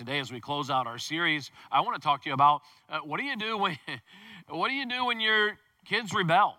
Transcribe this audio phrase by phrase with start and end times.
[0.00, 3.00] today, as we close out our series, I want to talk to you about uh,
[3.00, 3.76] what do you do when
[4.48, 6.56] what do you do when your kids rebel?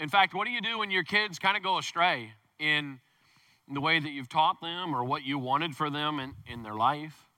[0.00, 2.98] In fact, what do you do when your kids kind of go astray in
[3.72, 6.74] the way that you've taught them or what you wanted for them in, in their
[6.74, 7.28] life?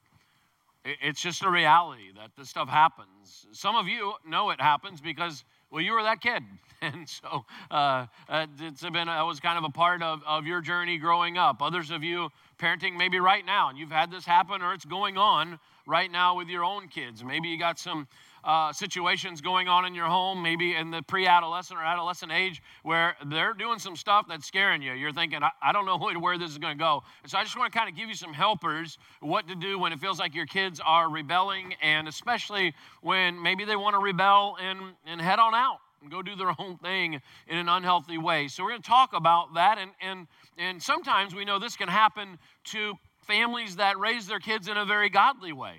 [0.82, 3.46] It's just a reality that this stuff happens.
[3.52, 6.42] Some of you know it happens because, well, you were that kid.
[6.82, 10.60] And so uh, uh it's been, that was kind of a part of, of your
[10.60, 11.62] journey growing up.
[11.62, 12.28] Others of you
[12.58, 16.36] parenting maybe right now, and you've had this happen or it's going on right now
[16.36, 17.22] with your own kids.
[17.24, 18.08] Maybe you got some
[18.46, 22.62] uh, situations going on in your home, maybe in the pre adolescent or adolescent age,
[22.84, 24.92] where they're doing some stuff that's scaring you.
[24.92, 27.02] You're thinking, I, I don't know where this is going to go.
[27.22, 29.78] And so I just want to kind of give you some helpers what to do
[29.78, 34.00] when it feels like your kids are rebelling, and especially when maybe they want to
[34.00, 38.18] rebel and, and head on out and go do their own thing in an unhealthy
[38.18, 38.46] way.
[38.48, 39.78] So we're going to talk about that.
[39.78, 40.26] And, and,
[40.58, 44.84] and sometimes we know this can happen to families that raise their kids in a
[44.84, 45.74] very godly way.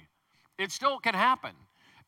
[0.57, 1.51] It still can happen.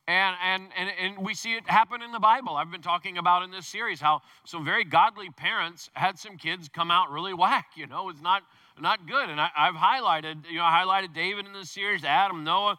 [0.06, 2.56] And, and, and, and we see it happen in the Bible.
[2.56, 6.68] I've been talking about in this series how some very godly parents had some kids
[6.68, 7.66] come out really whack.
[7.76, 8.42] You know, it's not,
[8.80, 9.28] not good.
[9.30, 12.76] And I, have highlighted, you know, I highlighted David in this series, Adam, Noah,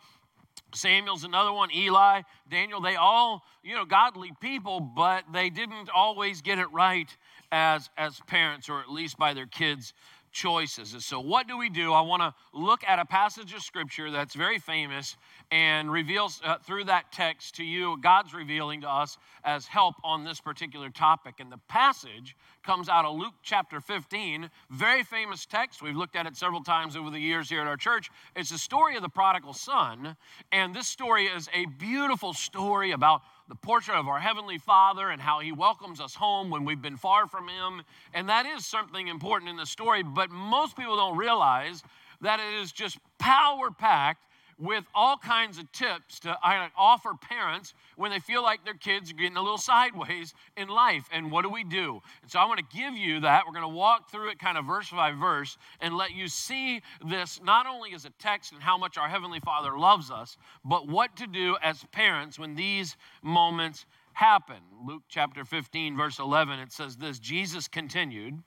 [0.74, 2.82] Samuel's another one, Eli, Daniel.
[2.82, 7.16] They all, you know, godly people, but they didn't always get it right
[7.52, 9.94] as, as parents or at least by their kids'
[10.32, 10.94] choices.
[10.94, 11.94] And so, what do we do?
[11.94, 15.18] I want to look at a passage of scripture that's very famous
[15.52, 20.24] and reveals uh, through that text to you, God's revealing to us as help on
[20.24, 21.36] this particular topic.
[21.40, 25.82] And the passage comes out of Luke chapter 15, very famous text.
[25.82, 28.10] We've looked at it several times over the years here at our church.
[28.36, 30.16] It's the story of the prodigal son.
[30.52, 35.22] And this story is a beautiful story about the portrait of our Heavenly Father and
[35.22, 37.82] how He welcomes us home when we've been far from Him.
[38.14, 41.84] And that is something important in the story, but most people don't realize
[42.22, 44.24] that it is just power packed
[44.62, 49.10] with all kinds of tips to I offer parents when they feel like their kids
[49.10, 51.10] are getting a little sideways in life.
[51.12, 52.00] And what do we do?
[52.22, 53.44] And so I want to give you that.
[53.46, 56.82] We're going to walk through it kind of verse by verse and let you see
[57.10, 60.88] this not only as a text and how much our Heavenly Father loves us, but
[60.88, 64.58] what to do as parents when these moments happen.
[64.86, 68.38] Luke chapter 15, verse 11, it says this Jesus continued,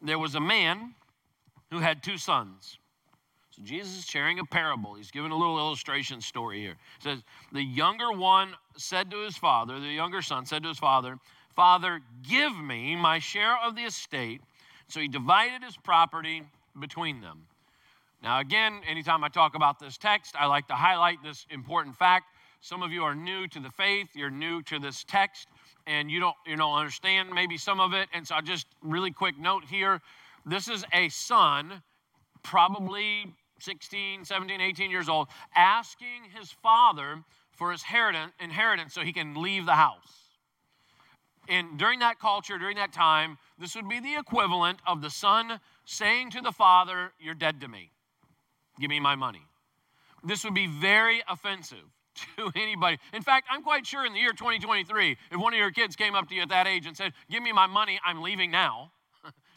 [0.00, 0.94] There was a man
[1.70, 2.78] who had two sons.
[3.58, 4.94] So Jesus is sharing a parable.
[4.94, 6.76] He's giving a little illustration story here.
[6.98, 10.78] It says, The younger one said to his father, the younger son said to his
[10.78, 11.18] father,
[11.56, 14.40] Father, give me my share of the estate.
[14.86, 16.42] So he divided his property
[16.78, 17.46] between them.
[18.22, 22.26] Now, again, anytime I talk about this text, I like to highlight this important fact.
[22.60, 25.48] Some of you are new to the faith, you're new to this text,
[25.86, 28.08] and you don't, you don't understand maybe some of it.
[28.12, 30.00] And so, just really quick note here
[30.46, 31.82] this is a son,
[32.42, 33.26] probably
[33.60, 37.82] 16, 17, 18 years old, asking his father for his
[38.40, 40.18] inheritance so he can leave the house.
[41.48, 45.60] And during that culture, during that time, this would be the equivalent of the son
[45.84, 47.90] saying to the father, You're dead to me.
[48.78, 49.42] Give me my money.
[50.22, 51.84] This would be very offensive
[52.36, 52.98] to anybody.
[53.12, 56.14] In fact, I'm quite sure in the year 2023, if one of your kids came
[56.14, 58.92] up to you at that age and said, Give me my money, I'm leaving now,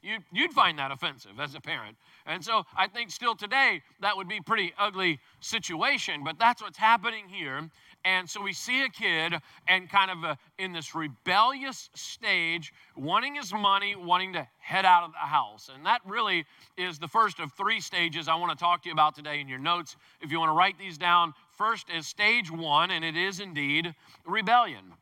[0.02, 1.96] you'd, you'd find that offensive as a parent.
[2.26, 6.78] And so I think still today that would be pretty ugly situation, but that's what's
[6.78, 7.70] happening here.
[8.04, 9.34] And so we see a kid
[9.68, 15.04] and kind of a, in this rebellious stage, wanting his money, wanting to head out
[15.04, 15.70] of the house.
[15.74, 16.46] And that really
[16.78, 19.48] is the first of three stages I want to talk to you about today in
[19.48, 19.96] your notes.
[20.20, 23.94] If you want to write these down, first is stage one, and it is indeed
[24.26, 24.94] rebellion.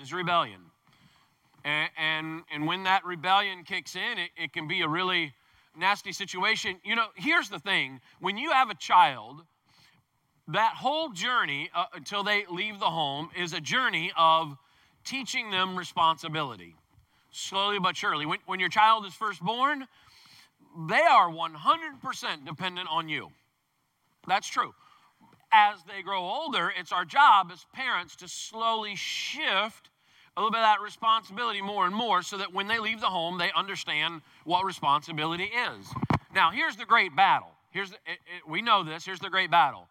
[0.00, 0.60] Is rebellion.
[1.64, 5.34] And, and, and when that rebellion kicks in, it, it can be a really
[5.76, 6.76] nasty situation.
[6.84, 9.42] You know, here's the thing when you have a child,
[10.48, 14.56] that whole journey uh, until they leave the home is a journey of
[15.04, 16.74] teaching them responsibility.
[17.30, 18.26] Slowly but surely.
[18.26, 19.86] When, when your child is first born,
[20.88, 23.28] they are 100% dependent on you.
[24.26, 24.74] That's true.
[25.52, 29.89] As they grow older, it's our job as parents to slowly shift
[30.36, 33.06] a little bit of that responsibility more and more so that when they leave the
[33.06, 35.86] home, they understand what responsibility is.
[36.34, 37.50] Now, here's the great battle.
[37.70, 39.04] Here's the, it, it, we know this.
[39.04, 39.88] Here's the great battle.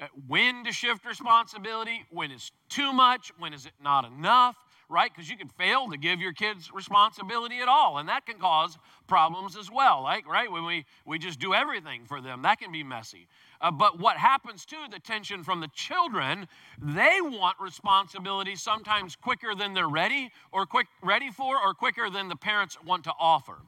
[0.00, 4.56] Uh, when to shift responsibility, when is too much, when is it not enough,
[4.88, 5.10] right?
[5.14, 8.76] Because you can fail to give your kids responsibility at all, and that can cause
[9.06, 10.50] problems as well, like, right?
[10.50, 13.28] When we, we just do everything for them, that can be messy.
[13.60, 16.48] Uh, but what happens too, the tension from the children,
[16.80, 22.28] they want responsibility sometimes quicker than they're ready or quick ready for or quicker than
[22.28, 23.58] the parents want to offer.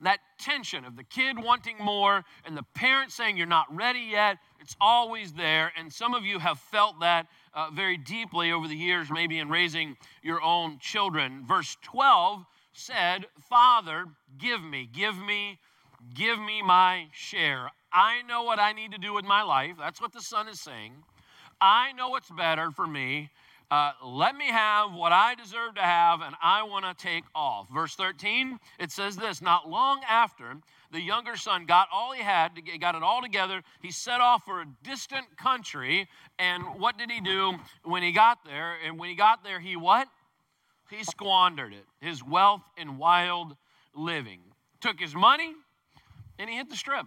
[0.00, 4.38] that tension of the kid wanting more and the parent saying you're not ready yet,
[4.60, 5.72] it's always there.
[5.78, 9.48] And some of you have felt that uh, very deeply over the years, maybe in
[9.48, 11.44] raising your own children.
[11.46, 14.06] Verse 12 said, Father,
[14.38, 15.58] give me, give me,
[16.14, 17.70] give me my share.
[17.92, 19.76] I know what I need to do with my life.
[19.78, 20.92] That's what the son is saying.
[21.60, 23.30] I know what's better for me.
[23.70, 27.68] Uh, let me have what I deserve to have, and I want to take off.
[27.72, 30.56] Verse 13, it says this Not long after
[30.90, 32.50] the younger son got all he had,
[32.80, 36.06] got it all together, he set off for a distant country.
[36.38, 37.54] And what did he do
[37.84, 38.76] when he got there?
[38.84, 40.06] And when he got there, he what?
[40.90, 43.56] He squandered it, his wealth in wild
[43.94, 44.40] living.
[44.82, 45.54] Took his money
[46.38, 47.06] and he hit the strip.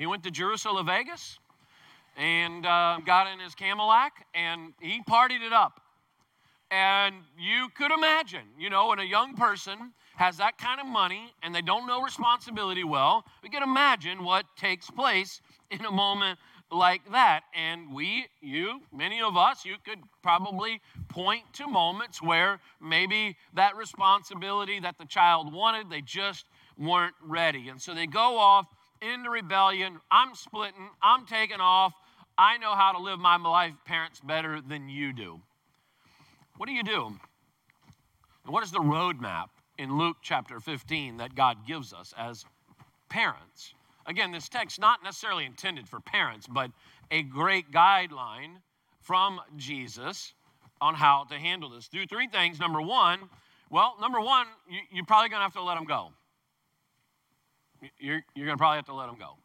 [0.00, 1.38] He went to Jerusalem, Vegas,
[2.16, 5.82] and uh, got in his Cadillac and he partied it up.
[6.70, 11.34] And you could imagine, you know, when a young person has that kind of money
[11.42, 16.38] and they don't know responsibility well, we can imagine what takes place in a moment
[16.72, 17.42] like that.
[17.54, 23.76] And we, you, many of us, you could probably point to moments where maybe that
[23.76, 26.46] responsibility that the child wanted, they just
[26.78, 27.68] weren't ready.
[27.68, 28.66] And so they go off
[29.02, 30.00] into rebellion.
[30.10, 31.92] I'm splitting, I'm taking off.
[32.36, 35.40] I know how to live my life, parents, better than you do.
[36.56, 37.12] What do you do?
[38.46, 39.46] What is the roadmap
[39.78, 42.44] in Luke chapter 15 that God gives us as
[43.08, 43.74] parents?
[44.06, 46.70] Again, this text not necessarily intended for parents, but
[47.10, 48.56] a great guideline
[49.00, 50.34] from Jesus
[50.80, 51.88] on how to handle this.
[51.88, 52.58] Do three things.
[52.58, 53.20] Number one,
[53.70, 56.10] well, number one, you, are probably going to have to let them go.
[57.98, 59.36] You're, you're going to probably have to let them go.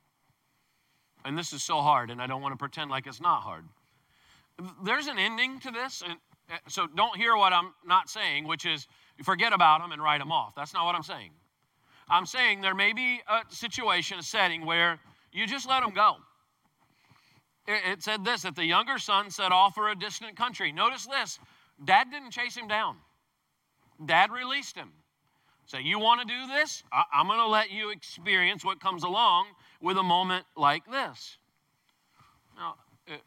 [1.23, 3.65] And this is so hard, and I don't want to pretend like it's not hard.
[4.83, 6.17] There's an ending to this, and
[6.49, 8.87] Eh, so don't hear what I'm not saying, which is
[9.23, 10.53] forget about them and write them off.
[10.55, 11.31] That's not what I'm saying.
[12.07, 14.99] I'm saying there may be a situation, a setting where
[15.31, 16.17] you just let them go.
[17.67, 20.71] It, said this that the younger son set off for a distant country.
[20.71, 21.39] Notice this
[21.83, 22.97] dad didn't chase him down,
[24.05, 24.91] dad released him.
[25.67, 26.83] Say, you want to do this?
[26.91, 29.47] I, I'm going to let you experience what comes along
[29.81, 31.37] with a moment like this.
[32.55, 32.75] Now,
[33.07, 33.21] it,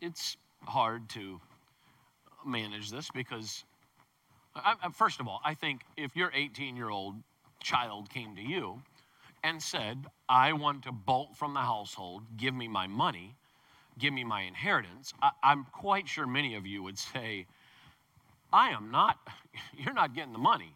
[0.00, 1.40] it's hard to
[2.46, 3.64] manage this because,
[4.54, 7.16] I, I, first of all, I think if your 18 year old
[7.62, 8.80] child came to you
[9.44, 13.34] and said, I want to bolt from the household, give me my money,
[13.98, 17.46] give me my inheritance, I, I'm quite sure many of you would say,
[18.54, 19.18] I am not,
[19.76, 20.74] you're not getting the money.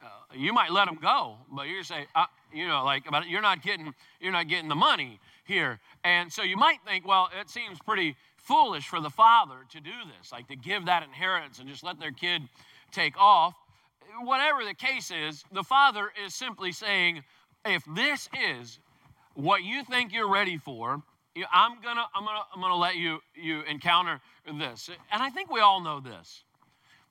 [0.00, 3.42] Uh, you might let them go, but you say, uh, you know, like, but you're
[3.42, 5.80] not getting, you're not getting the money here.
[6.04, 9.90] And so you might think, well, it seems pretty foolish for the father to do
[10.18, 12.42] this, like to give that inheritance and just let their kid
[12.92, 13.54] take off.
[14.22, 17.24] Whatever the case is, the father is simply saying,
[17.64, 18.78] if this is
[19.34, 21.02] what you think you're ready for,
[21.52, 24.20] I'm gonna, I'm gonna, I'm gonna let you you encounter
[24.58, 24.90] this.
[25.12, 26.42] And I think we all know this.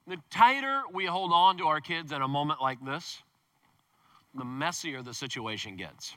[0.08, 3.22] The tighter we hold on to our kids in a moment like this,
[4.34, 6.16] the messier the situation gets.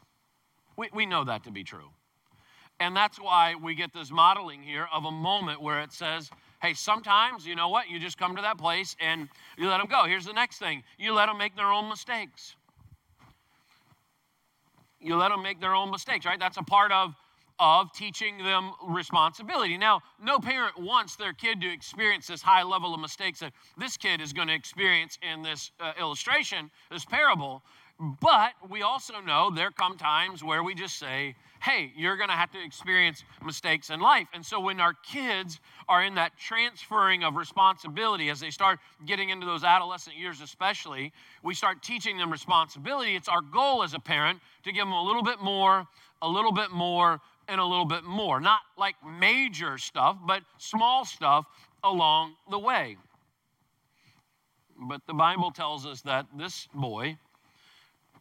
[0.77, 1.91] We, we know that to be true.
[2.79, 6.31] And that's why we get this modeling here of a moment where it says,
[6.63, 7.91] hey, sometimes, you know what?
[7.91, 9.29] You just come to that place and
[9.59, 10.05] you let them go.
[10.05, 12.57] Here's the next thing you let them make their own mistakes.
[15.01, 16.39] You let them make their own mistakes, right?
[16.39, 17.15] That's a part of,
[17.61, 19.77] of teaching them responsibility.
[19.77, 23.97] Now, no parent wants their kid to experience this high level of mistakes that this
[23.97, 27.63] kid is going to experience in this uh, illustration, this parable.
[28.23, 32.35] But we also know there come times where we just say, hey, you're going to
[32.35, 34.27] have to experience mistakes in life.
[34.33, 39.29] And so when our kids are in that transferring of responsibility, as they start getting
[39.29, 41.13] into those adolescent years, especially,
[41.43, 43.17] we start teaching them responsibility.
[43.17, 45.87] It's our goal as a parent to give them a little bit more,
[46.23, 48.41] a little bit more, and a little bit more.
[48.41, 51.47] Not like major stuff, but small stuff
[51.85, 52.97] along the way.
[54.79, 57.19] But the Bible tells us that this boy,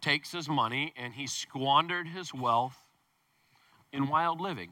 [0.02, 2.78] takes his money and he squandered his wealth
[3.92, 4.72] in wild living.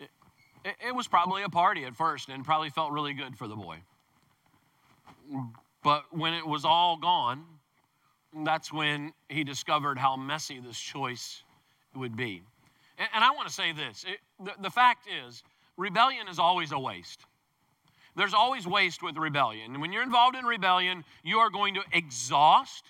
[0.00, 3.56] It, it, was probably a party at first and probably felt really good for the
[3.56, 3.78] boy.
[5.82, 7.44] But when it was all gone,
[8.44, 11.42] that's when he discovered how messy this choice
[11.94, 12.42] would be.
[12.98, 15.42] And, and I want to say this it, the, the fact is,
[15.76, 17.24] rebellion is always a waste.
[18.16, 19.72] There's always waste with rebellion.
[19.72, 22.84] And when you're involved in rebellion, you are going to exhaust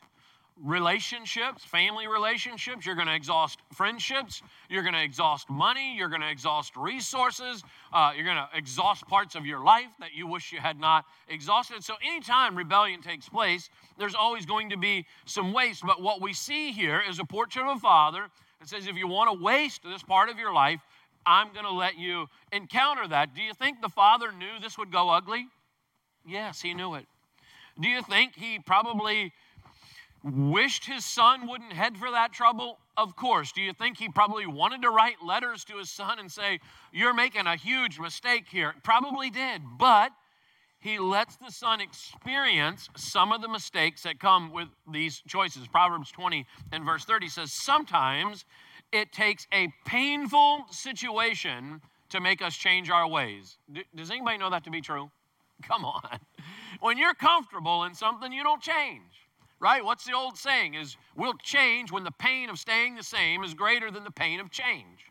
[0.62, 2.86] relationships, family relationships.
[2.86, 4.42] You're going to exhaust friendships.
[4.68, 5.96] You're going to exhaust money.
[5.96, 7.62] You're going to exhaust resources.
[7.92, 11.04] Uh, you're going to exhaust parts of your life that you wish you had not
[11.28, 11.82] exhausted.
[11.82, 13.68] So, anytime rebellion takes place,
[13.98, 15.82] there's always going to be some waste.
[15.84, 18.28] But what we see here is a portrait of a father
[18.64, 20.80] that says, if you want to waste this part of your life,
[21.26, 23.34] I'm going to let you encounter that.
[23.34, 25.46] Do you think the father knew this would go ugly?
[26.26, 27.06] Yes, he knew it.
[27.78, 29.32] Do you think he probably
[30.22, 32.78] wished his son wouldn't head for that trouble?
[32.96, 33.52] Of course.
[33.52, 36.60] Do you think he probably wanted to write letters to his son and say,
[36.92, 38.74] You're making a huge mistake here?
[38.82, 39.60] Probably did.
[39.78, 40.12] But
[40.84, 45.66] he lets the son experience some of the mistakes that come with these choices.
[45.66, 48.44] Proverbs 20 and verse 30 says, Sometimes
[48.92, 53.56] it takes a painful situation to make us change our ways.
[53.96, 55.10] Does anybody know that to be true?
[55.62, 56.18] Come on.
[56.80, 59.00] When you're comfortable in something, you don't change
[59.60, 59.82] right?
[59.82, 63.54] What's the old saying is we'll change when the pain of staying the same is
[63.54, 65.06] greater than the pain of change.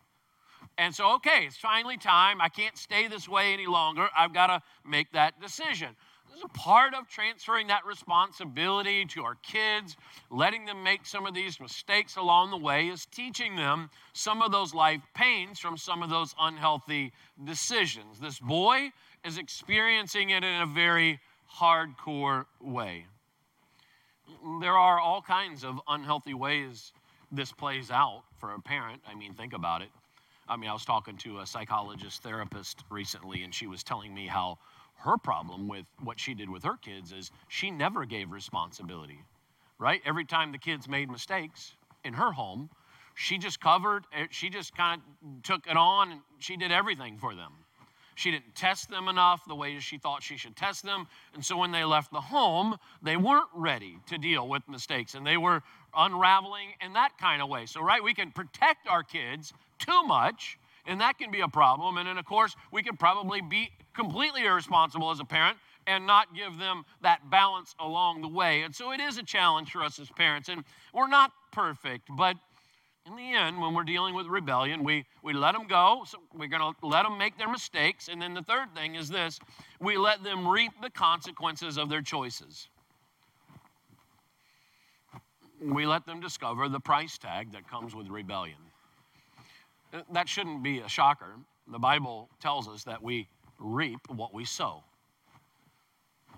[0.77, 2.41] And so, okay, it's finally time.
[2.41, 4.09] I can't stay this way any longer.
[4.17, 5.89] I've got to make that decision.
[6.27, 9.95] This is a part of transferring that responsibility to our kids,
[10.31, 14.51] letting them make some of these mistakes along the way, is teaching them some of
[14.51, 17.13] those life pains from some of those unhealthy
[17.43, 18.19] decisions.
[18.19, 18.91] This boy
[19.23, 21.19] is experiencing it in a very
[21.59, 23.05] hardcore way
[24.61, 26.93] there are all kinds of unhealthy ways
[27.31, 29.01] this plays out for a parent.
[29.07, 29.89] I mean, think about it.
[30.47, 34.27] I mean, I was talking to a psychologist therapist recently, and she was telling me
[34.27, 34.57] how
[34.97, 39.19] her problem with what she did with her kids is she never gave responsibility,
[39.79, 40.01] right?
[40.05, 42.69] Every time the kids made mistakes in her home,
[43.15, 47.17] she just covered, eh, she just kind of took it on, and she did everything
[47.17, 47.53] for them.
[48.15, 51.07] She didn't test them enough the way she thought she should test them.
[51.33, 55.25] And so when they left the home, they weren't ready to deal with mistakes and
[55.25, 55.63] they were
[55.95, 57.65] unraveling in that kind of way.
[57.65, 61.97] So, right, we can protect our kids too much, and that can be a problem.
[61.97, 66.33] And then, of course, we can probably be completely irresponsible as a parent and not
[66.35, 68.61] give them that balance along the way.
[68.61, 70.49] And so it is a challenge for us as parents.
[70.49, 70.63] And
[70.93, 72.37] we're not perfect, but
[73.05, 76.03] in the end, when we're dealing with rebellion, we, we let them go.
[76.07, 78.07] So we're going to let them make their mistakes.
[78.07, 79.39] And then the third thing is this
[79.79, 82.69] we let them reap the consequences of their choices.
[85.61, 88.57] We let them discover the price tag that comes with rebellion.
[90.11, 91.35] That shouldn't be a shocker.
[91.67, 93.27] The Bible tells us that we
[93.59, 94.83] reap what we sow.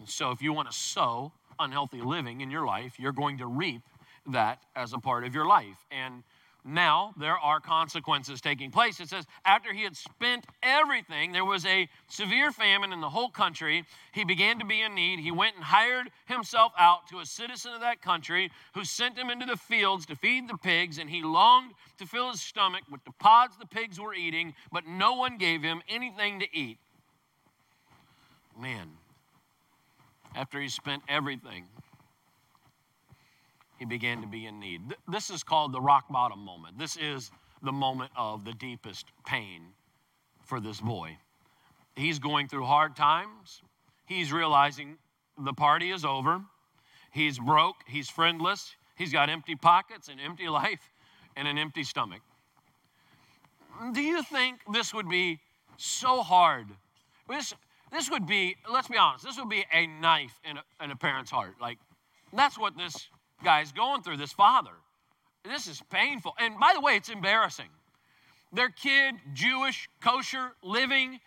[0.05, 3.81] So if you want to sow unhealthy living in your life, you're going to reap
[4.27, 5.85] that as a part of your life.
[5.89, 6.24] And
[6.65, 9.00] now there are consequences taking place.
[9.00, 13.29] It says, after he had spent everything, there was a severe famine in the whole
[13.29, 13.86] country.
[14.13, 15.19] He began to be in need.
[15.19, 19.29] He went and hired himself out to a citizen of that country who sent him
[19.29, 23.03] into the fields to feed the pigs, and he longed to fill his stomach with
[23.05, 26.79] the pods the pigs were eating, but no one gave him anything to eat.
[28.60, 28.89] Man,
[30.36, 31.65] after he spent everything,
[33.77, 34.82] he began to be in need.
[35.08, 36.77] This is called the rock bottom moment.
[36.77, 39.62] This is the moment of the deepest pain
[40.44, 41.17] for this boy.
[41.96, 43.62] He's going through hard times.
[44.05, 44.98] He's realizing
[45.38, 46.41] the party is over.
[47.12, 47.77] He's broke.
[47.88, 48.75] He's friendless.
[48.96, 50.91] He's got empty pockets, an empty life,
[51.36, 52.22] and an empty stomach.
[53.94, 55.39] Do you think this would be
[55.77, 56.67] so hard?
[57.27, 57.53] This,
[57.91, 60.96] this would be, let's be honest, this would be a knife in a, in a
[60.96, 61.55] parent's heart.
[61.60, 61.77] Like,
[62.32, 63.10] that's what this
[63.44, 64.72] guy's going through, this father.
[65.44, 66.34] This is painful.
[66.39, 67.70] And by the way, it's embarrassing.
[68.51, 71.20] Their kid, Jewish, kosher, living,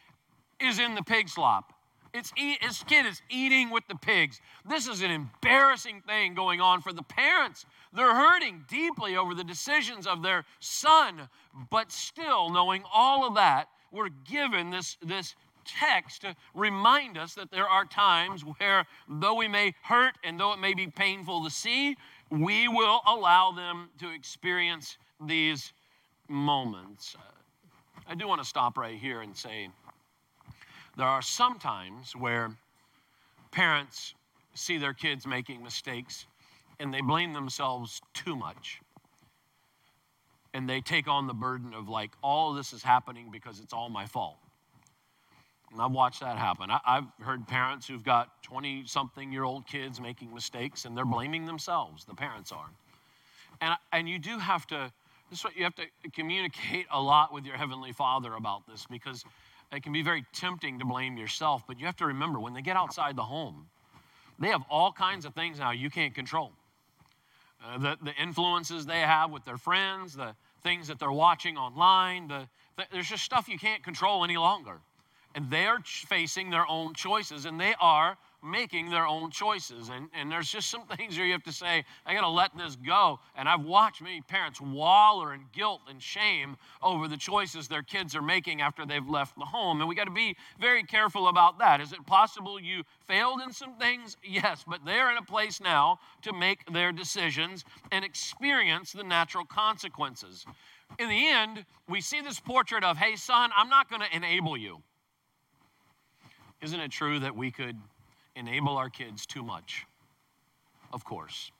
[0.60, 1.72] is in the pig slop.
[2.14, 4.40] It's eat, his kid is eating with the pigs.
[4.68, 7.66] This is an embarrassing thing going on for the parents.
[7.92, 11.28] They're hurting deeply over the decisions of their son,
[11.70, 15.34] but still, knowing all of that, we're given this, this
[15.68, 20.52] text to remind us that there are times where, though we may hurt and though
[20.52, 21.96] it may be painful to see,
[22.30, 25.72] we will allow them to experience these
[26.28, 27.16] moments.
[28.06, 29.68] I do want to stop right here and say
[30.96, 32.50] there are some times where
[33.50, 34.14] parents
[34.54, 36.26] see their kids making mistakes
[36.80, 38.80] and they blame themselves too much.
[40.54, 43.90] And they take on the burden of, like, all this is happening because it's all
[43.90, 44.38] my fault.
[45.72, 46.70] And I've watched that happen.
[46.70, 51.04] I, have heard parents who've got 20 something year old kids making mistakes and they're
[51.04, 52.70] blaming themselves, the parents are.
[53.60, 54.90] And, and you do have to,
[55.30, 55.84] this you have to
[56.14, 59.24] communicate a lot with your Heavenly Father about this because
[59.72, 61.64] it can be very tempting to blame yourself.
[61.66, 63.66] But you have to remember when they get outside the home,
[64.38, 66.52] they have all kinds of things now you can't control.
[67.64, 72.28] uh, the, the influences they have with their friends, the things that they're watching online.
[72.28, 74.80] The, the, there's just stuff you can't control any longer.
[75.34, 79.88] And they're facing their own choices, and they are making their own choices.
[79.88, 82.56] And, and there's just some things where you have to say, I got to let
[82.56, 83.20] this go.
[83.36, 88.14] And I've watched many parents waller in guilt and shame over the choices their kids
[88.14, 89.80] are making after they've left the home.
[89.80, 91.80] And we got to be very careful about that.
[91.80, 94.16] Is it possible you failed in some things?
[94.28, 99.44] Yes, but they're in a place now to make their decisions and experience the natural
[99.44, 100.44] consequences.
[100.98, 104.56] In the end, we see this portrait of, hey, son, I'm not going to enable
[104.56, 104.82] you.
[106.60, 107.76] Isn't it true that we could
[108.38, 109.84] enable our kids too much.
[110.92, 111.50] Of course.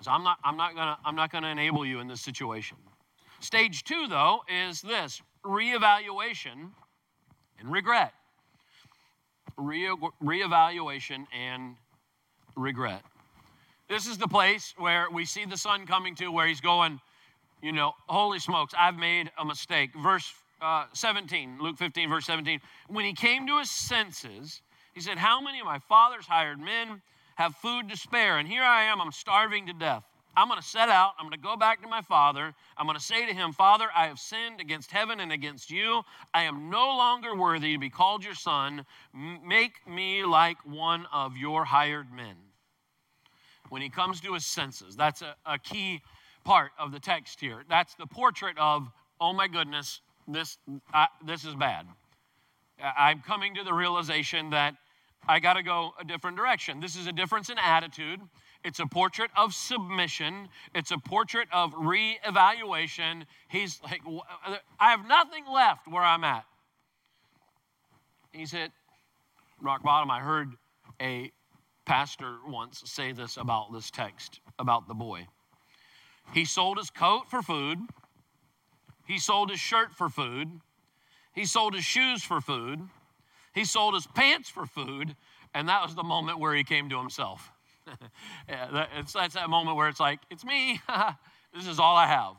[0.00, 2.76] So I'm not, I'm not gonna, I'm not gonna enable you in this situation.
[3.40, 6.70] Stage two, though, is this reevaluation
[7.60, 8.14] and regret.
[9.56, 11.76] Re- reevaluation and
[12.56, 13.02] regret.
[13.88, 16.98] This is the place where we see the son coming to where he's going,
[17.62, 19.90] you know, holy smokes, I've made a mistake.
[20.02, 22.60] Verse uh, 17, Luke 15, verse 17.
[22.88, 24.62] When he came to his senses,
[24.94, 27.02] he said, How many of my father's hired men
[27.36, 28.38] have food to spare?
[28.38, 30.04] And here I am, I'm starving to death.
[30.34, 31.12] I'm going to set out.
[31.18, 32.54] I'm going to go back to my father.
[32.78, 36.02] I'm going to say to him, Father, I have sinned against heaven and against you.
[36.32, 38.86] I am no longer worthy to be called your son.
[39.12, 42.36] Make me like one of your hired men.
[43.68, 46.00] When he comes to his senses, that's a, a key
[46.44, 47.64] part of the text here.
[47.68, 48.88] That's the portrait of,
[49.20, 50.58] oh my goodness, this,
[50.92, 51.86] uh, this is bad.
[52.96, 54.74] I'm coming to the realization that
[55.28, 56.80] I got to go a different direction.
[56.80, 58.20] This is a difference in attitude.
[58.64, 60.48] It's a portrait of submission.
[60.74, 63.24] It's a portrait of reevaluation.
[63.48, 64.02] He's like,
[64.80, 66.44] I have nothing left where I'm at.
[68.32, 68.70] He's hit
[69.60, 70.10] rock bottom.
[70.10, 70.48] I heard
[71.00, 71.30] a
[71.84, 75.26] pastor once say this about this text, about the boy.
[76.32, 77.78] He sold his coat for food,
[79.06, 80.60] he sold his shirt for food,
[81.34, 82.80] he sold his shoes for food.
[83.54, 85.16] He sold his pants for food.
[85.54, 87.52] And that was the moment where he came to himself.
[88.48, 90.80] it's, that's that moment where it's like, it's me.
[91.54, 92.34] this is all I have.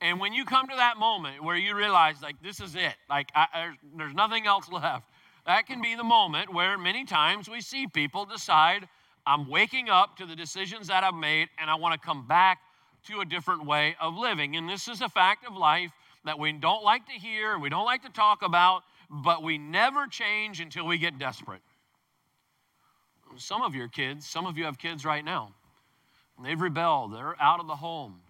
[0.00, 3.30] And when you come to that moment where you realize, like, this is it, like,
[3.34, 5.08] I, there's, there's nothing else left,
[5.44, 8.88] that can be the moment where many times we see people decide,
[9.26, 12.58] I'm waking up to the decisions that I've made and I want to come back
[13.06, 14.56] to a different way of living.
[14.56, 15.92] And this is a fact of life
[16.24, 19.58] that we don't like to hear and we don't like to talk about, but we
[19.58, 21.62] never change until we get desperate.
[23.36, 25.52] Some of your kids, some of you have kids right now,
[26.42, 28.20] they've rebelled, they're out of the home.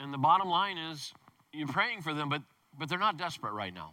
[0.00, 1.12] And the bottom line is
[1.52, 2.42] you're praying for them, but,
[2.78, 3.92] but they're not desperate right now.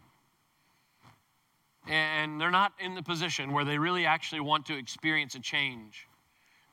[1.88, 6.08] And they're not in the position where they really actually want to experience a change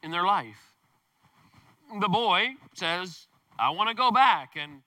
[0.03, 0.72] in their life.
[2.01, 3.27] The boy says,
[3.59, 4.57] I want to go back.
[4.57, 4.81] And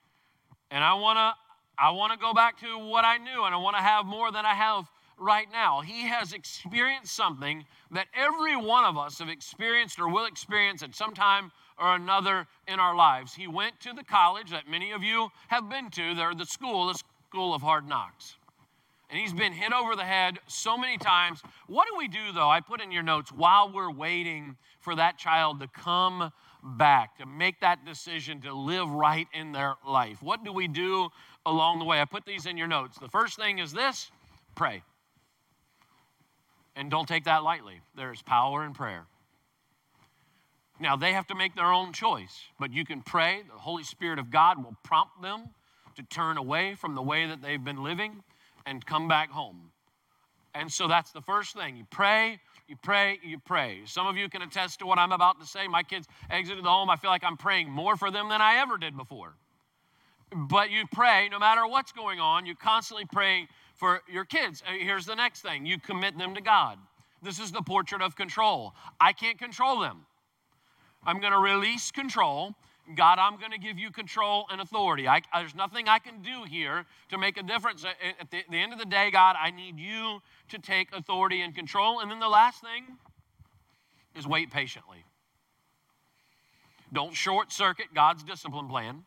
[0.70, 1.34] and I want to
[1.78, 4.32] I want to go back to what I knew and I want to have more
[4.32, 5.82] than I have right now.
[5.82, 10.94] He has experienced something that every one of us have experienced or will experience at
[10.94, 13.34] some time or another in our lives.
[13.34, 16.86] He went to the college that many of you have been to, They're the school,
[16.86, 18.36] the school of hard knocks.
[19.10, 21.40] And he's been hit over the head so many times.
[21.68, 22.48] What do we do though?
[22.48, 26.32] I put in your notes while we're waiting for that child to come
[26.66, 30.22] back, to make that decision to live right in their life.
[30.22, 31.08] What do we do
[31.44, 32.00] along the way?
[32.00, 32.98] I put these in your notes.
[32.98, 34.10] The first thing is this
[34.54, 34.82] pray.
[36.74, 37.80] And don't take that lightly.
[37.94, 39.06] There's power in prayer.
[40.78, 43.42] Now, they have to make their own choice, but you can pray.
[43.50, 45.48] The Holy Spirit of God will prompt them
[45.96, 48.22] to turn away from the way that they've been living
[48.66, 49.70] and come back home.
[50.54, 51.76] And so that's the first thing.
[51.76, 53.82] You pray, you pray, you pray.
[53.84, 55.68] Some of you can attest to what I'm about to say.
[55.68, 56.90] My kids exited the home.
[56.90, 59.34] I feel like I'm praying more for them than I ever did before.
[60.34, 64.62] But you pray no matter what's going on, you're constantly praying for your kids.
[64.66, 66.78] Uh, here's the next thing you commit them to God.
[67.22, 68.74] This is the portrait of control.
[69.00, 70.04] I can't control them.
[71.04, 72.56] I'm going to release control
[72.94, 75.08] God, I'm going to give you control and authority.
[75.08, 77.84] I, there's nothing I can do here to make a difference.
[77.84, 81.40] At the, at the end of the day, God, I need you to take authority
[81.40, 82.00] and control.
[82.00, 82.84] And then the last thing
[84.14, 85.04] is wait patiently.
[86.92, 89.04] Don't short circuit God's discipline plan.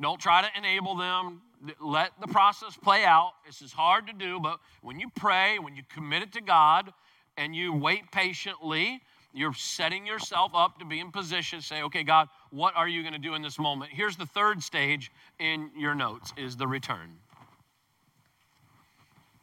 [0.00, 1.42] Don't try to enable them.
[1.80, 3.32] Let the process play out.
[3.44, 6.92] This is hard to do, but when you pray, when you commit it to God,
[7.38, 9.00] and you wait patiently,
[9.32, 13.02] you're setting yourself up to be in position to say, okay, God, what are you
[13.02, 13.92] going to do in this moment?
[13.92, 17.16] Here's the third stage in your notes is the return.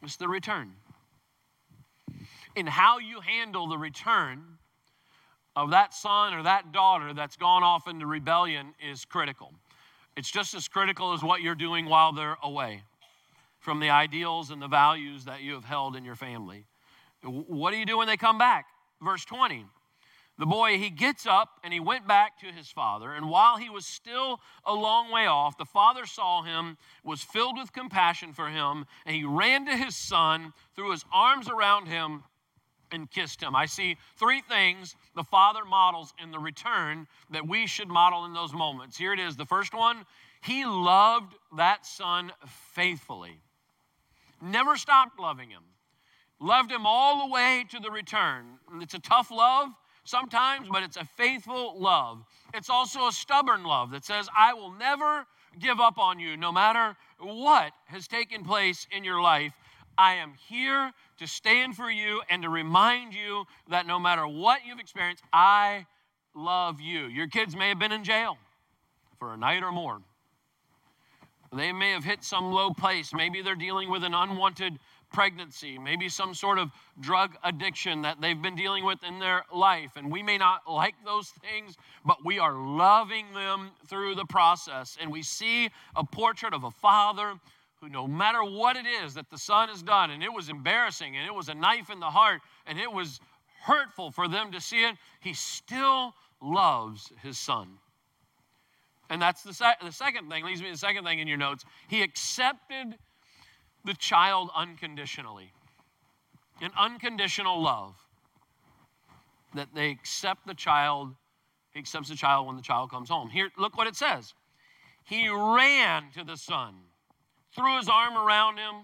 [0.02, 0.72] It's the return.
[2.54, 4.56] In how you handle the return,
[5.56, 9.52] of that son or that daughter that's gone off into rebellion is critical.
[10.16, 12.82] It's just as critical as what you're doing while they're away
[13.58, 16.66] from the ideals and the values that you have held in your family.
[17.22, 18.66] What do you do when they come back?
[19.02, 19.64] Verse 20.
[20.38, 23.12] The boy, he gets up and he went back to his father.
[23.12, 27.56] And while he was still a long way off, the father saw him, was filled
[27.56, 32.22] with compassion for him, and he ran to his son, threw his arms around him,
[32.92, 33.56] and kissed him.
[33.56, 38.32] I see three things the father models in the return that we should model in
[38.32, 38.96] those moments.
[38.96, 39.36] Here it is.
[39.36, 40.04] The first one,
[40.42, 43.40] he loved that son faithfully,
[44.40, 45.64] never stopped loving him,
[46.38, 48.58] loved him all the way to the return.
[48.80, 49.70] It's a tough love
[50.08, 52.24] sometimes, but it's a faithful love.
[52.54, 55.26] It's also a stubborn love that says, I will never
[55.58, 59.52] give up on you no matter what has taken place in your life.
[59.98, 64.60] I am here to stand for you and to remind you that no matter what
[64.66, 65.86] you've experienced, I
[66.34, 67.06] love you.
[67.06, 68.36] Your kids may have been in jail
[69.18, 70.00] for a night or more.
[71.54, 73.12] They may have hit some low place.
[73.14, 74.78] Maybe they're dealing with an unwanted
[75.12, 79.92] pregnancy, maybe some sort of drug addiction that they've been dealing with in their life.
[79.96, 84.96] And we may not like those things, but we are loving them through the process.
[85.00, 87.34] And we see a portrait of a father
[87.80, 91.16] who, no matter what it is that the son has done, and it was embarrassing,
[91.16, 93.20] and it was a knife in the heart, and it was
[93.62, 97.68] hurtful for them to see it, he still loves his son.
[99.08, 101.36] And that's the, se- the second thing, leads me to the second thing in your
[101.36, 101.64] notes.
[101.88, 102.96] He accepted
[103.86, 105.52] the child unconditionally.
[106.60, 107.94] An unconditional love.
[109.54, 111.14] That they accept the child,
[111.72, 113.30] he accepts the child when the child comes home.
[113.30, 114.34] Here, look what it says.
[115.04, 116.74] He ran to the son,
[117.54, 118.74] threw his arm around him,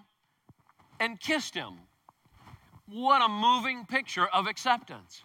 [1.00, 1.74] and kissed him.
[2.88, 5.22] What a moving picture of acceptance.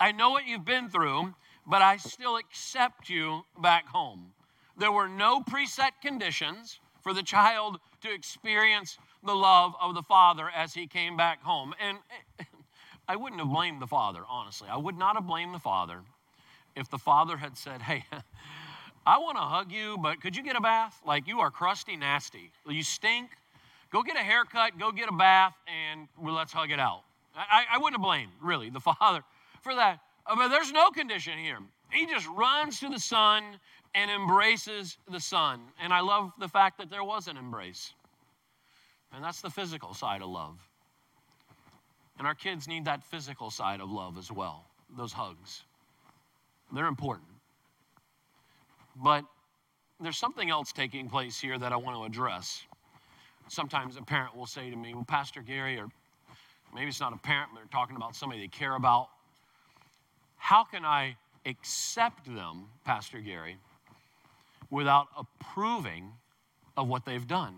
[0.00, 1.34] I know what you've been through,
[1.66, 4.32] but I still accept you back home.
[4.78, 10.48] There were no preset conditions for the child to experience the love of the father
[10.54, 11.74] as he came back home.
[11.80, 11.98] And
[13.08, 14.68] I wouldn't have blamed the father, honestly.
[14.70, 16.00] I would not have blamed the father
[16.74, 18.04] if the father had said, Hey,
[19.06, 21.00] I want to hug you, but could you get a bath?
[21.04, 22.52] Like, you are crusty, nasty.
[22.68, 23.30] You stink.
[23.90, 27.02] Go get a haircut, go get a bath, and well, let's hug it out.
[27.36, 29.22] I, I wouldn't have blamed, really, the father
[29.60, 30.00] for that.
[30.26, 31.58] Uh, but there's no condition here.
[31.92, 33.44] He just runs to the son
[33.94, 35.60] and embraces the son.
[35.80, 37.92] And I love the fact that there was an embrace.
[39.12, 40.58] And that's the physical side of love.
[42.18, 44.64] And our kids need that physical side of love as well,
[44.96, 45.64] those hugs.
[46.72, 47.28] They're important.
[48.96, 49.24] But
[50.00, 52.62] there's something else taking place here that I want to address.
[53.48, 55.88] Sometimes a parent will say to me, Well, Pastor Gary, or
[56.74, 59.08] maybe it's not a parent, but they're talking about somebody they care about.
[60.36, 63.56] How can I accept them, Pastor Gary,
[64.70, 66.12] without approving
[66.76, 67.54] of what they've done?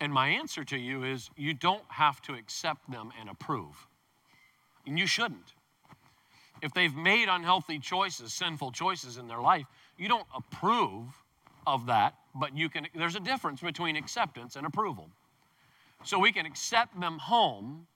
[0.00, 3.86] And my answer to you is you don't have to accept them and approve.
[4.86, 5.54] And you shouldn't.
[6.62, 9.66] If they've made unhealthy choices, sinful choices in their life,
[9.98, 11.06] you don't approve
[11.66, 15.10] of that, but you can there's a difference between acceptance and approval.
[16.04, 17.86] So we can accept them home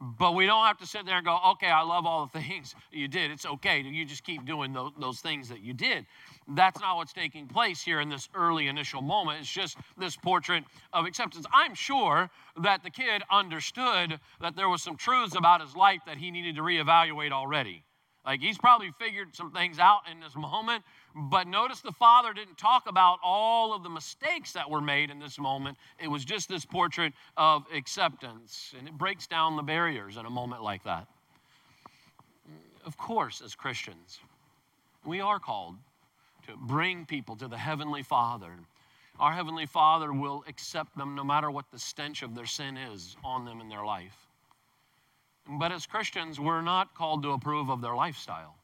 [0.00, 2.74] but we don't have to sit there and go, okay, I love all the things
[2.92, 3.30] you did.
[3.30, 3.80] It's okay.
[3.80, 6.06] You just keep doing those, those things that you did.
[6.48, 9.40] That's not what's taking place here in this early initial moment.
[9.40, 11.44] It's just this portrait of acceptance.
[11.52, 12.30] I'm sure
[12.62, 16.56] that the kid understood that there was some truths about his life that he needed
[16.56, 17.84] to reevaluate already.
[18.24, 22.58] Like he's probably figured some things out in this moment, but notice the father didn't
[22.58, 25.78] talk about all of the mistakes that were made in this moment.
[25.98, 30.30] It was just this portrait of acceptance, and it breaks down the barriers in a
[30.30, 31.06] moment like that.
[32.84, 34.20] Of course, as Christians,
[35.04, 35.76] we are called
[36.46, 38.52] to bring people to the Heavenly Father.
[39.18, 43.16] Our Heavenly Father will accept them no matter what the stench of their sin is
[43.22, 44.29] on them in their life.
[45.48, 48.56] But as Christians, we're not called to approve of their lifestyle.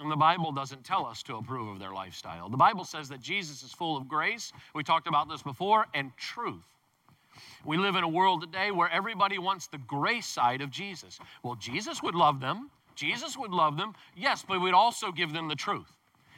[0.00, 2.48] And the Bible doesn't tell us to approve of their lifestyle.
[2.48, 4.52] The Bible says that Jesus is full of grace.
[4.74, 6.64] We talked about this before, and truth.
[7.64, 11.18] We live in a world today where everybody wants the grace side of Jesus.
[11.42, 12.70] Well, Jesus would love them.
[12.94, 13.94] Jesus would love them.
[14.16, 15.92] Yes, but we'd also give them the truth.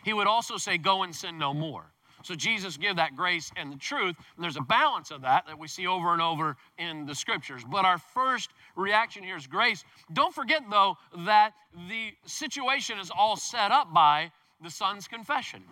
[0.04, 1.84] He would also say, Go and sin no more.
[2.22, 4.16] So Jesus give that grace and the truth.
[4.36, 7.62] And there's a balance of that that we see over and over in the scriptures.
[7.68, 9.84] But our first reaction here is grace.
[10.12, 11.52] Don't forget, though, that
[11.88, 14.30] the situation is all set up by
[14.62, 15.62] the son's confession.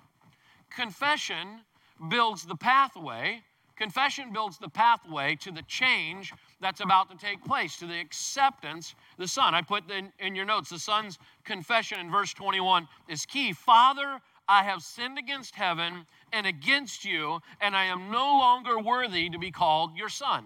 [0.70, 1.60] Confession
[2.08, 3.42] builds the pathway.
[3.76, 8.94] Confession builds the pathway to the change that's about to take place, to the acceptance
[9.16, 9.54] the son.
[9.54, 13.54] I put in, in your notes the son's confession in verse 21 is key.
[13.54, 19.30] Father, I have sinned against heaven and against you, and I am no longer worthy
[19.30, 20.44] to be called your son.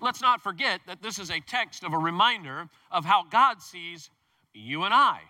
[0.00, 4.10] Let's not forget that this is a text of a reminder of how God sees
[4.52, 5.20] you and I.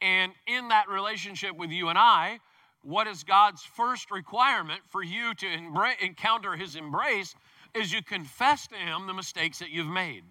[0.00, 2.38] And in that relationship with you and I,
[2.82, 7.34] what is God's first requirement for you to embra- encounter His embrace
[7.74, 10.24] is you confess to Him the mistakes that you've made.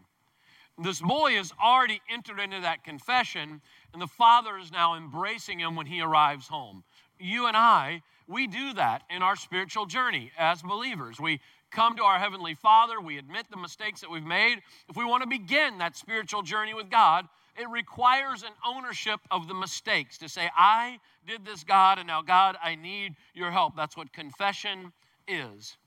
[0.82, 5.76] This boy has already entered into that confession, and the father is now embracing him
[5.76, 6.86] when he arrives home.
[7.20, 11.20] You and I, we do that in our spiritual journey as believers.
[11.20, 14.60] We come to our Heavenly Father, we admit the mistakes that we've made.
[14.88, 17.28] If we want to begin that spiritual journey with God,
[17.58, 22.22] it requires an ownership of the mistakes to say, I did this, God, and now,
[22.22, 23.76] God, I need your help.
[23.76, 24.94] That's what confession
[25.28, 25.78] is.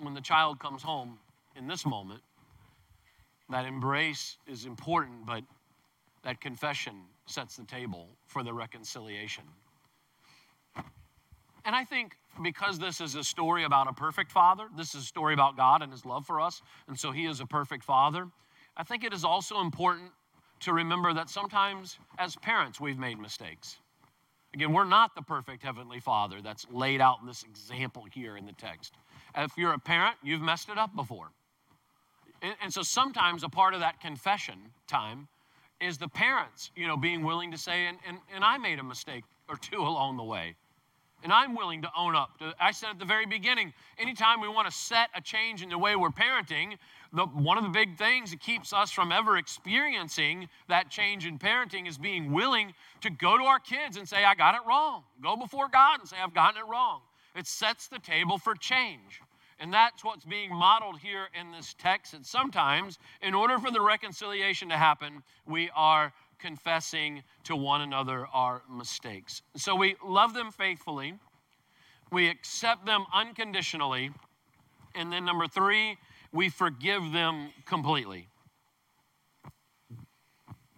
[0.00, 1.18] When the child comes home
[1.56, 2.22] in this moment,
[3.50, 5.42] that embrace is important, but
[6.22, 9.44] that confession sets the table for the reconciliation.
[11.64, 15.06] And I think because this is a story about a perfect father, this is a
[15.06, 18.28] story about God and his love for us, and so he is a perfect father.
[18.76, 20.10] I think it is also important
[20.60, 23.78] to remember that sometimes as parents we've made mistakes.
[24.54, 28.46] Again, we're not the perfect heavenly father that's laid out in this example here in
[28.46, 28.94] the text.
[29.36, 31.30] If you're a parent, you've messed it up before.
[32.40, 35.26] And, and so sometimes a part of that confession time
[35.80, 38.84] is the parents, you know, being willing to say, and, and, and I made a
[38.84, 40.54] mistake or two along the way.
[41.24, 42.38] And I'm willing to own up.
[42.60, 45.78] I said at the very beginning, anytime we want to set a change in the
[45.78, 46.76] way we're parenting,
[47.14, 51.38] the, one of the big things that keeps us from ever experiencing that change in
[51.38, 55.02] parenting is being willing to go to our kids and say, I got it wrong.
[55.22, 57.00] Go before God and say, I've gotten it wrong.
[57.34, 59.22] It sets the table for change.
[59.60, 62.12] And that's what's being modeled here in this text.
[62.12, 68.26] And sometimes, in order for the reconciliation to happen, we are confessing to one another
[68.32, 69.42] our mistakes.
[69.56, 71.14] So we love them faithfully,
[72.10, 74.10] we accept them unconditionally,
[74.94, 75.96] and then number three,
[76.32, 78.28] we forgive them completely.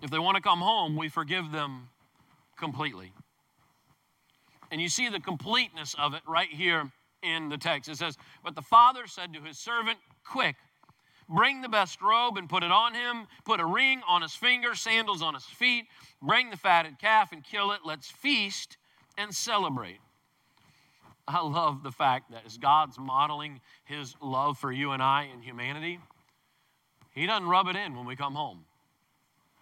[0.03, 1.89] If they want to come home, we forgive them
[2.59, 3.13] completely.
[4.71, 6.91] And you see the completeness of it right here
[7.23, 7.89] in the text.
[7.89, 10.57] It says, But the father said to his servant, Quick,
[11.29, 14.75] bring the best robe and put it on him, put a ring on his finger,
[14.75, 15.87] sandals on his feet,
[16.23, 17.81] bring the fatted calf and kill it.
[17.85, 18.77] Let's feast
[19.19, 19.99] and celebrate.
[21.29, 25.43] I love the fact that as God's modeling his love for you and I in
[25.43, 25.99] humanity,
[27.13, 28.65] he doesn't rub it in when we come home.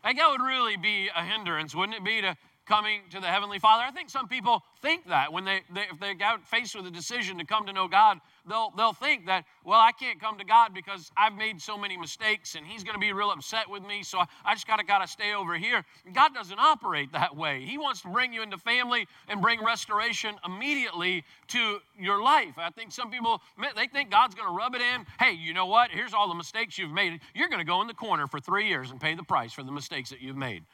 [0.03, 3.59] Like that would really be a hindrance, wouldn't it be, to coming to the Heavenly
[3.59, 3.85] Father.
[3.87, 6.91] I think some people think that when they, they if they get faced with a
[6.91, 10.45] decision to come to know God, they'll, they'll think that, well, I can't come to
[10.45, 13.83] God because I've made so many mistakes and He's going to be real upset with
[13.83, 15.85] me, so I, I just got to gotta stay over here.
[16.13, 17.65] God doesn't operate that way.
[17.65, 22.55] He wants to bring you into family and bring restoration immediately to your life.
[22.57, 23.43] I think some people,
[23.77, 25.05] they think God's going to rub it in.
[25.19, 25.91] Hey, you know what?
[25.91, 27.21] Here's all the mistakes you've made.
[27.35, 29.63] You're going to go in the corner for three years and pay the price for
[29.63, 30.65] the mistakes that you've made.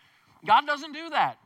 [0.46, 1.38] God doesn't do that.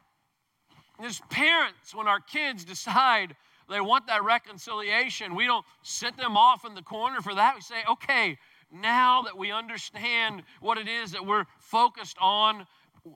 [1.00, 3.37] As parents, when our kids decide
[3.68, 7.54] they want that reconciliation, we don't sit them off in the corner for that.
[7.54, 8.38] We say, okay,
[8.70, 12.66] now that we understand what it is that we're focused on,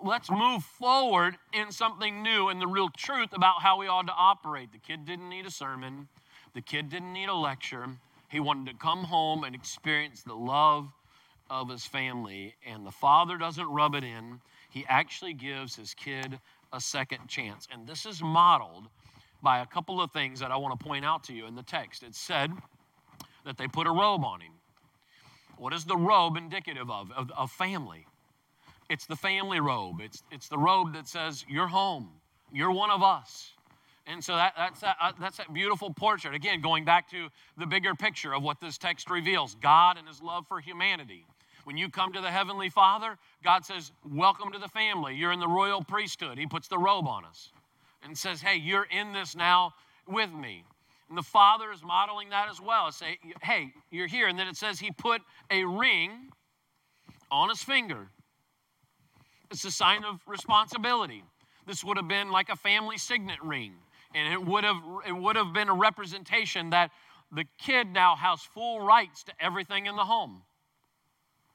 [0.03, 4.15] let's move forward in something new and the real truth about how we ought to
[4.17, 4.73] operate.
[4.73, 6.09] The kid didn't need a sermon,
[6.55, 7.87] the kid didn't need a lecture.
[8.31, 10.93] He wanted to come home and experience the love
[11.49, 12.55] of his family.
[12.67, 16.39] And the father doesn't rub it in, he actually gives his kid
[16.73, 17.67] a second chance.
[17.73, 18.89] And this is modeled
[19.43, 21.63] by a couple of things that I want to point out to you in the
[21.63, 22.03] text.
[22.03, 22.51] It said
[23.45, 24.53] that they put a robe on him.
[25.57, 27.11] What is the robe indicative of?
[27.13, 28.07] Of, of family.
[28.89, 30.01] It's the family robe.
[30.01, 32.09] It's, it's the robe that says, You're home.
[32.53, 33.53] You're one of us.
[34.07, 36.35] And so that, that's, that, uh, that's that beautiful portrait.
[36.35, 37.29] Again, going back to
[37.59, 41.27] the bigger picture of what this text reveals God and his love for humanity.
[41.69, 45.15] When you come to the Heavenly Father, God says, Welcome to the family.
[45.15, 46.39] You're in the royal priesthood.
[46.39, 47.51] He puts the robe on us
[48.03, 49.75] and says, Hey, you're in this now
[50.07, 50.65] with me.
[51.11, 52.91] And the Father is modeling that as well.
[52.91, 54.29] Say, Hey, you're here.
[54.29, 56.31] And then it says, He put a ring
[57.31, 58.09] on his finger.
[59.51, 61.23] It's a sign of responsibility.
[61.67, 63.75] This would have been like a family signet ring.
[64.15, 66.93] And it would have, it would have been a representation that
[67.31, 70.41] the kid now has full rights to everything in the home.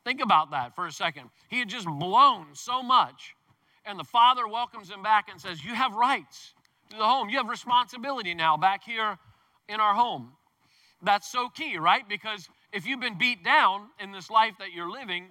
[0.03, 1.29] Think about that for a second.
[1.49, 3.35] He had just blown so much,
[3.85, 6.53] and the father welcomes him back and says, You have rights
[6.89, 7.29] to the home.
[7.29, 9.17] You have responsibility now back here
[9.69, 10.33] in our home.
[11.01, 12.07] That's so key, right?
[12.07, 15.27] Because if you've been beat down in this life that you're living,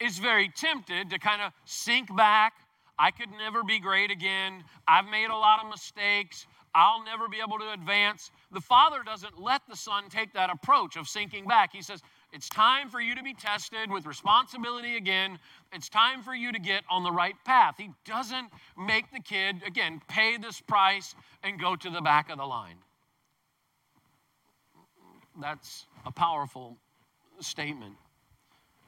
[0.00, 2.52] it's very tempted to kind of sink back.
[2.98, 4.64] I could never be great again.
[4.86, 6.46] I've made a lot of mistakes.
[6.74, 8.30] I'll never be able to advance.
[8.50, 11.72] The Father doesn't let the Son take that approach of sinking back.
[11.72, 12.02] He says,
[12.34, 15.38] It's time for you to be tested with responsibility again.
[15.72, 17.76] It's time for you to get on the right path.
[17.78, 22.38] He doesn't make the kid, again, pay this price and go to the back of
[22.38, 22.74] the line.
[25.40, 26.76] That's a powerful
[27.38, 27.94] statement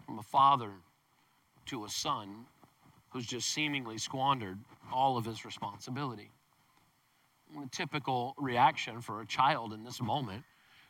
[0.04, 0.72] from a father
[1.66, 2.46] to a son
[3.10, 4.58] who's just seemingly squandered
[4.92, 6.30] all of his responsibility.
[7.54, 10.42] The typical reaction for a child in this moment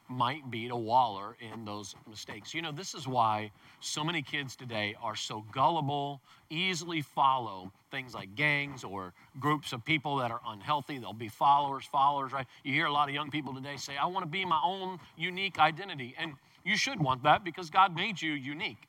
[0.08, 2.54] might be a waller in those mistakes.
[2.54, 8.14] You know, this is why so many kids today are so gullible, easily follow things
[8.14, 10.98] like gangs or groups of people that are unhealthy.
[10.98, 12.46] They'll be followers, followers, right?
[12.62, 14.98] You hear a lot of young people today say, I want to be my own
[15.16, 16.14] unique identity.
[16.18, 18.88] And you should want that because God made you unique.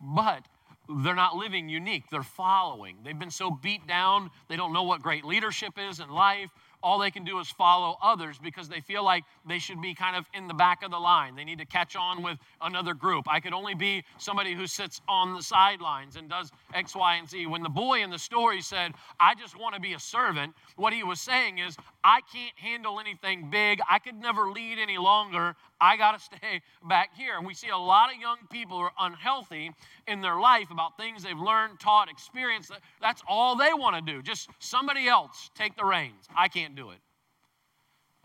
[0.00, 0.44] But
[0.88, 2.96] they're not living unique, they're following.
[3.04, 6.50] They've been so beat down, they don't know what great leadership is in life
[6.82, 10.16] all they can do is follow others because they feel like they should be kind
[10.16, 11.34] of in the back of the line.
[11.36, 13.26] They need to catch on with another group.
[13.28, 17.28] I could only be somebody who sits on the sidelines and does X, Y, and
[17.28, 17.46] Z.
[17.46, 20.92] When the boy in the story said, I just want to be a servant, what
[20.92, 23.80] he was saying is, I can't handle anything big.
[23.88, 25.56] I could never lead any longer.
[25.80, 27.36] I got to stay back here.
[27.36, 29.72] And we see a lot of young people who are unhealthy
[30.06, 32.72] in their life about things they've learned, taught, experienced.
[33.00, 34.22] That's all they want to do.
[34.22, 36.28] Just somebody else take the reins.
[36.36, 36.98] I can't do it.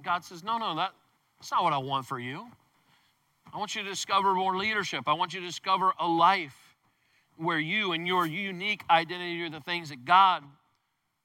[0.03, 0.91] God says, No, no, that,
[1.39, 2.45] that's not what I want for you.
[3.53, 5.03] I want you to discover more leadership.
[5.07, 6.57] I want you to discover a life
[7.37, 10.43] where you and your unique identity are the things that God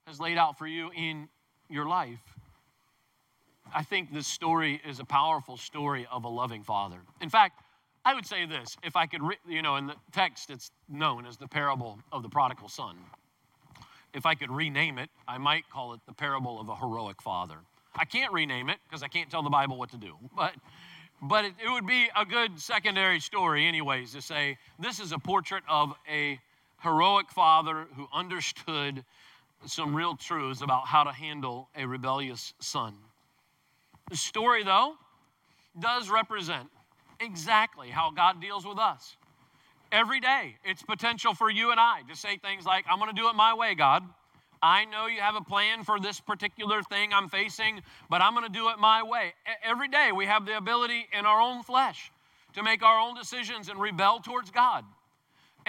[0.07, 1.29] has laid out for you in
[1.69, 2.30] your life.
[3.75, 6.99] I think this story is a powerful story of a loving father.
[7.21, 7.61] In fact,
[8.05, 11.27] I would say this if I could, re- you know, in the text, it's known
[11.27, 12.97] as the parable of the prodigal son.
[14.13, 17.59] If I could rename it, I might call it the parable of a heroic father.
[17.95, 20.55] I can't rename it because I can't tell the Bible what to do, but
[21.23, 25.19] but it, it would be a good secondary story, anyways, to say this is a
[25.19, 26.41] portrait of a
[26.83, 29.05] heroic father who understood
[29.67, 32.95] some real truths about how to handle a rebellious son.
[34.11, 34.95] The story, though,
[35.79, 36.69] does represent
[37.21, 39.17] exactly how God deals with us.
[39.93, 43.21] Every day, it's potential for you and I to say things like, I'm going to
[43.21, 44.03] do it my way, God.
[44.63, 48.47] I know you have a plan for this particular thing I'm facing, but I'm going
[48.47, 49.33] to do it my way.
[49.65, 52.11] Every day, we have the ability in our own flesh
[52.55, 54.85] to make our own decisions and rebel towards God.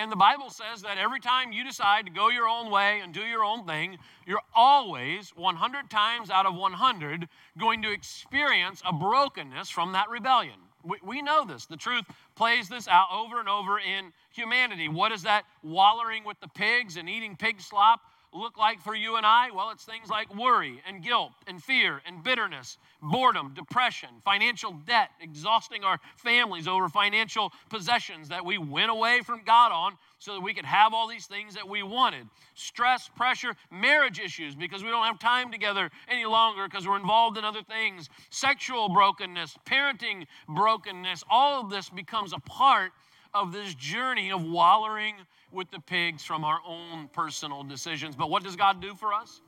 [0.01, 3.13] And the Bible says that every time you decide to go your own way and
[3.13, 8.91] do your own thing, you're always 100 times out of 100 going to experience a
[8.91, 10.55] brokenness from that rebellion.
[10.83, 11.67] We, we know this.
[11.67, 14.89] The truth plays this out over and over in humanity.
[14.89, 17.99] What is that wallowing with the pigs and eating pig slop?
[18.33, 19.51] Look like for you and I?
[19.51, 25.09] Well, it's things like worry and guilt and fear and bitterness, boredom, depression, financial debt,
[25.21, 30.41] exhausting our families over financial possessions that we went away from God on so that
[30.41, 32.27] we could have all these things that we wanted.
[32.53, 37.37] Stress, pressure, marriage issues because we don't have time together any longer because we're involved
[37.37, 41.23] in other things, sexual brokenness, parenting brokenness.
[41.29, 42.91] All of this becomes a part
[43.33, 45.15] of this journey of wallowing
[45.51, 48.15] with the pigs from our own personal decisions.
[48.15, 49.41] But what does God do for us?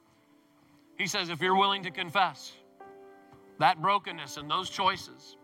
[0.97, 2.53] He says, if you're willing to confess
[3.59, 5.37] that brokenness and those choices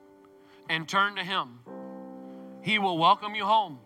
[0.69, 1.60] and turn to Him,
[2.62, 3.80] He will welcome you home.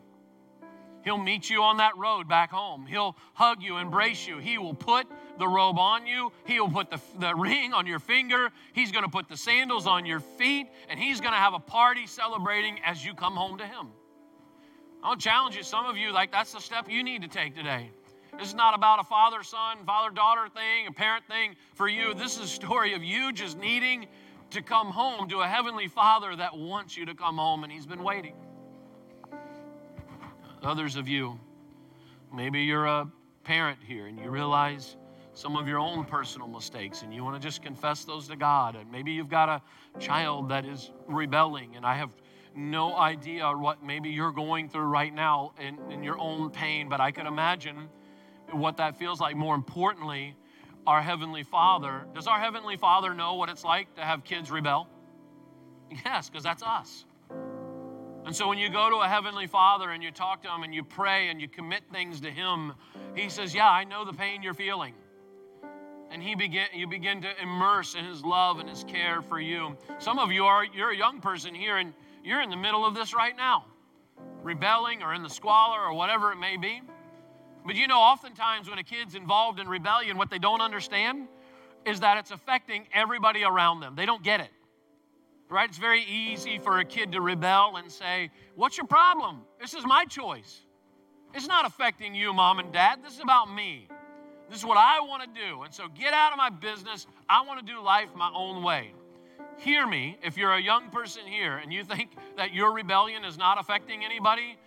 [1.03, 2.85] He'll meet you on that road back home.
[2.85, 4.37] He'll hug you, embrace you.
[4.37, 5.05] He will put
[5.37, 6.31] the robe on you.
[6.45, 8.49] He will put the, the ring on your finger.
[8.71, 10.67] He's going to put the sandals on your feet.
[10.89, 13.89] And He's going to have a party celebrating as you come home to Him.
[15.03, 17.89] I'll challenge you, some of you, like that's the step you need to take today.
[18.39, 22.13] This is not about a father son, father daughter thing, a parent thing for you.
[22.13, 24.07] This is a story of you just needing
[24.51, 27.85] to come home to a heavenly father that wants you to come home and he's
[27.85, 28.33] been waiting.
[30.63, 31.37] Others of you,
[32.33, 33.05] maybe you're a
[33.43, 34.95] parent here and you realize
[35.33, 38.77] some of your own personal mistakes and you want to just confess those to God.
[38.77, 42.15] And maybe you've got a child that is rebelling, and I have
[42.55, 46.99] no idea what maybe you're going through right now in, in your own pain, but
[47.01, 47.89] I can imagine
[48.51, 49.35] what that feels like.
[49.35, 50.35] More importantly,
[50.85, 52.05] our Heavenly Father.
[52.13, 54.87] Does our Heavenly Father know what it's like to have kids rebel?
[56.05, 57.05] Yes, because that's us.
[58.25, 60.73] And so when you go to a Heavenly Father and you talk to Him and
[60.73, 62.73] you pray and you commit things to Him,
[63.15, 64.93] He says, Yeah, I know the pain you're feeling.
[66.09, 69.75] and he begin, you begin to immerse in his love and his care for you.
[69.99, 71.93] Some of you are, you're a young person here and
[72.23, 73.65] you're in the middle of this right now,
[74.41, 76.81] rebelling or in the squalor or whatever it may be.
[77.65, 81.27] But you know, oftentimes when a kid's involved in rebellion, what they don't understand
[81.85, 83.95] is that it's affecting everybody around them.
[83.95, 84.49] They don't get it.
[85.49, 85.69] Right?
[85.69, 89.41] It's very easy for a kid to rebel and say, What's your problem?
[89.59, 90.61] This is my choice.
[91.33, 92.99] It's not affecting you, mom and dad.
[93.03, 93.87] This is about me.
[94.49, 95.63] This is what I want to do.
[95.63, 97.07] And so get out of my business.
[97.27, 98.93] I want to do life my own way.
[99.57, 103.37] Hear me, if you're a young person here and you think that your rebellion is
[103.37, 104.57] not affecting anybody,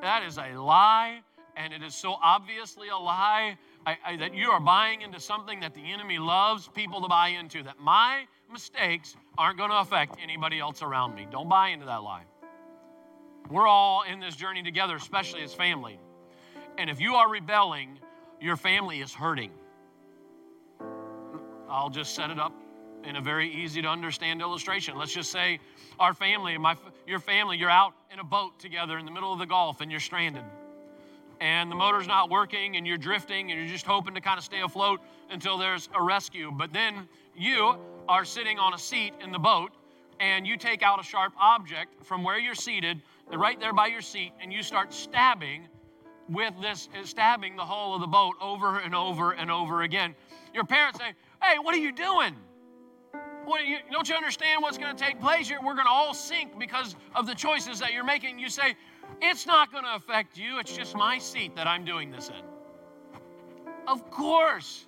[0.00, 1.20] that is a lie,
[1.56, 5.60] and it is so obviously a lie I, I, that you are buying into something
[5.60, 10.16] that the enemy loves people to buy into, that my mistakes aren't going to affect
[10.22, 11.26] anybody else around me.
[11.30, 12.24] Don't buy into that lie.
[13.50, 15.98] We're all in this journey together, especially as family.
[16.78, 17.98] And if you are rebelling,
[18.40, 19.50] your family is hurting.
[21.68, 22.52] I'll just set it up
[23.04, 24.96] in a very easy to understand illustration.
[24.96, 25.58] Let's just say
[25.98, 26.76] our family, my,
[27.06, 29.90] your family, you're out in a boat together in the middle of the Gulf and
[29.90, 30.44] you're stranded.
[31.40, 34.44] And the motor's not working and you're drifting and you're just hoping to kind of
[34.44, 36.50] stay afloat until there's a rescue.
[36.52, 37.76] But then you
[38.08, 39.72] are sitting on a seat in the boat
[40.18, 43.00] and you take out a sharp object from where you're seated,
[43.32, 45.66] right there by your seat, and you start stabbing
[46.28, 50.14] with this, uh, stabbing the hull of the boat over and over and over again.
[50.54, 52.36] Your parents say, Hey, what are you doing?
[53.50, 55.58] What, you, don't you understand what's going to take place here?
[55.58, 58.38] We're going to all sink because of the choices that you're making.
[58.38, 58.76] You say,
[59.20, 60.60] It's not going to affect you.
[60.60, 63.20] It's just my seat that I'm doing this in.
[63.88, 64.86] Of course,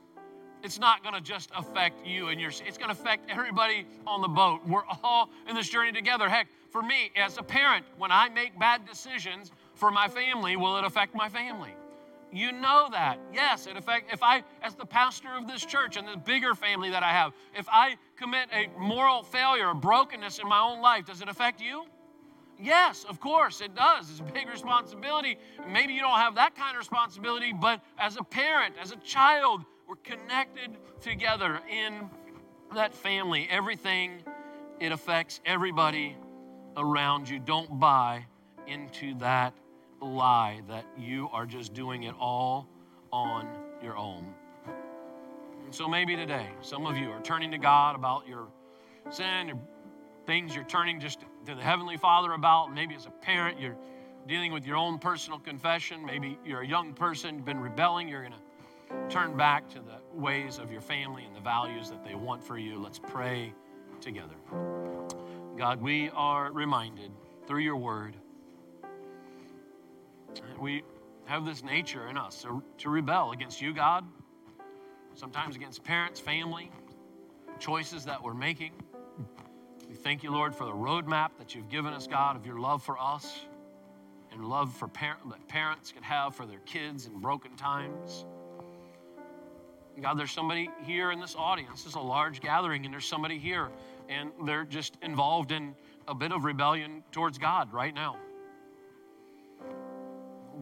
[0.62, 2.68] it's not going to just affect you and your seat.
[2.68, 6.46] it's going to affect everybody on the boat we're all in this journey together heck
[6.70, 10.84] for me as a parent when i make bad decisions for my family will it
[10.84, 11.74] affect my family
[12.32, 13.18] you know that.
[13.32, 16.90] Yes, in affect if I as the pastor of this church and the bigger family
[16.90, 21.06] that I have, if I commit a moral failure, a brokenness in my own life,
[21.06, 21.84] does it affect you?
[22.58, 24.10] Yes, of course it does.
[24.10, 25.36] It's a big responsibility.
[25.68, 29.64] Maybe you don't have that kind of responsibility, but as a parent, as a child,
[29.88, 32.08] we're connected together in
[32.74, 33.48] that family.
[33.50, 34.22] Everything
[34.80, 36.16] it affects everybody
[36.76, 37.38] around you.
[37.38, 38.24] Don't buy
[38.66, 39.54] into that
[40.02, 42.68] lie that you are just doing it all
[43.12, 43.46] on
[43.82, 44.34] your own.
[45.64, 48.48] And so maybe today, some of you are turning to God about your
[49.10, 49.58] sin, your
[50.26, 52.72] things you're turning just to the Heavenly Father about.
[52.72, 53.76] Maybe as a parent, you're
[54.26, 56.04] dealing with your own personal confession.
[56.04, 58.08] Maybe you're a young person, you've been rebelling.
[58.08, 62.04] You're going to turn back to the ways of your family and the values that
[62.04, 62.78] they want for you.
[62.78, 63.52] Let's pray
[64.00, 64.34] together.
[65.56, 67.10] God, we are reminded
[67.46, 68.16] through your word
[70.58, 70.82] we
[71.24, 74.04] have this nature in us to, to rebel against you, God,
[75.14, 76.70] sometimes against parents, family,
[77.58, 78.72] choices that we're making.
[79.88, 82.82] We thank you, Lord, for the roadmap that you've given us, God, of your love
[82.82, 83.40] for us
[84.32, 88.24] and love for par- that parents can have for their kids in broken times.
[90.00, 91.82] God, there's somebody here in this audience.
[91.82, 93.68] This is a large gathering, and there's somebody here,
[94.08, 95.74] and they're just involved in
[96.08, 98.16] a bit of rebellion towards God right now.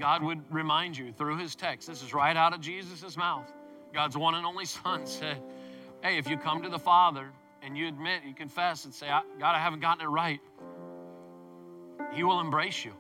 [0.01, 1.87] God would remind you through his text.
[1.87, 3.53] This is right out of Jesus' mouth.
[3.93, 5.43] God's one and only Son said,
[6.03, 7.29] Hey, if you come to the Father
[7.63, 10.41] and you admit, you confess and say, God, I haven't gotten it right,
[12.13, 12.93] He will embrace you.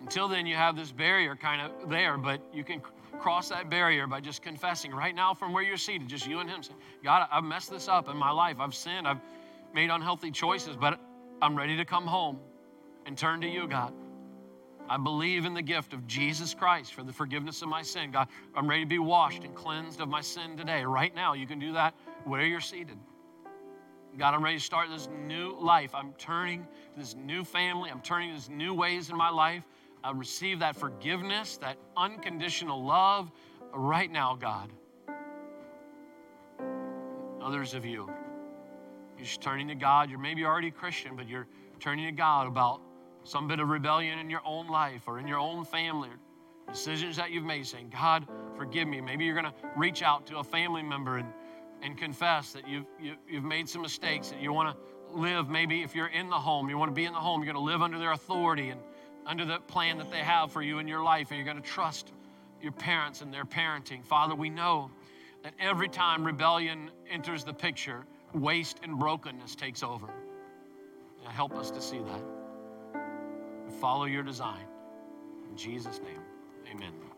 [0.00, 2.80] Until then, you have this barrier kind of there, but you can
[3.18, 6.48] cross that barrier by just confessing right now from where you're seated, just you and
[6.48, 6.62] Him.
[6.62, 6.72] Say,
[7.04, 8.56] God, I've messed this up in my life.
[8.58, 9.06] I've sinned.
[9.06, 9.20] I've
[9.74, 10.98] made unhealthy choices, but
[11.42, 12.38] I'm ready to come home
[13.04, 13.92] and turn to you, God.
[14.90, 18.10] I believe in the gift of Jesus Christ for the forgiveness of my sin.
[18.10, 18.26] God,
[18.56, 20.82] I'm ready to be washed and cleansed of my sin today.
[20.84, 22.98] Right now, you can do that where you're seated.
[24.18, 25.94] God, I'm ready to start this new life.
[25.94, 26.68] I'm turning to
[26.98, 27.88] this new family.
[27.88, 29.62] I'm turning to these new ways in my life.
[30.02, 33.30] I receive that forgiveness, that unconditional love
[33.72, 34.72] right now, God.
[37.40, 38.10] Others of you,
[39.16, 40.10] you're turning to God.
[40.10, 41.46] You're maybe already a Christian, but you're
[41.78, 42.80] turning to God about
[43.24, 46.10] some bit of rebellion in your own life or in your own family,
[46.68, 49.00] decisions that you've made, saying, God, forgive me.
[49.00, 51.28] Maybe you're going to reach out to a family member and,
[51.82, 55.16] and confess that you've, you, have you have made some mistakes, that you want to
[55.18, 57.52] live, maybe if you're in the home, you want to be in the home, you're
[57.52, 58.80] going to live under their authority and
[59.26, 61.68] under the plan that they have for you in your life, and you're going to
[61.68, 62.12] trust
[62.62, 64.04] your parents and their parenting.
[64.04, 64.90] Father, we know
[65.42, 68.04] that every time rebellion enters the picture,
[68.34, 70.08] waste and brokenness takes over.
[71.28, 72.39] help us to see that
[73.70, 74.66] follow your design.
[75.48, 76.20] In Jesus' name,
[76.70, 77.09] amen.